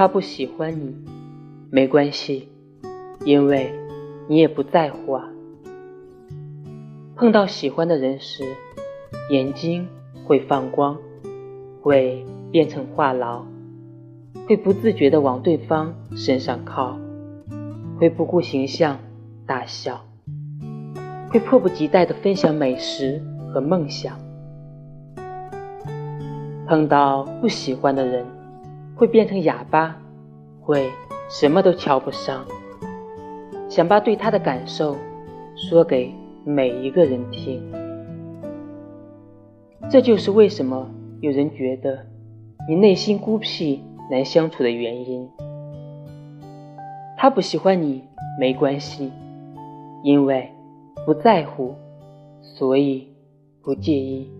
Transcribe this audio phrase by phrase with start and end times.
[0.00, 0.96] 他不喜欢你，
[1.70, 2.48] 没关系，
[3.26, 3.70] 因为
[4.28, 5.28] 你也不在乎啊。
[7.16, 8.42] 碰到喜欢的人时，
[9.30, 9.86] 眼睛
[10.24, 10.96] 会放光，
[11.82, 13.42] 会变成话痨，
[14.48, 16.96] 会不自觉地往对方身上靠，
[17.98, 18.96] 会不顾形象
[19.44, 20.02] 大笑，
[21.30, 23.22] 会迫不及待地分享美食
[23.52, 24.18] 和梦想。
[26.66, 28.24] 碰到不喜欢的人，
[29.00, 29.96] 会变成哑巴，
[30.60, 30.90] 会
[31.30, 32.44] 什么都瞧不上，
[33.66, 34.94] 想把对他的感受
[35.56, 36.12] 说给。
[36.42, 37.62] 每一个人听，
[39.90, 42.06] 这就是为什么有人觉得
[42.66, 45.28] 你内心孤僻难相处的原因。
[47.18, 48.02] 他不喜欢你
[48.38, 49.12] 没关系，
[50.02, 50.50] 因为
[51.04, 51.74] 不在乎，
[52.40, 53.06] 所以
[53.62, 54.30] 不介意。